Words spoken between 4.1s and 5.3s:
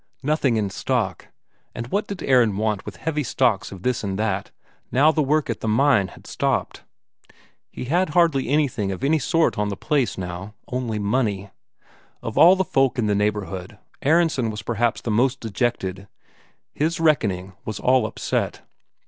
that now the